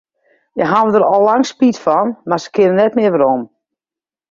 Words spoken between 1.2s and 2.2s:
lang spyt fan,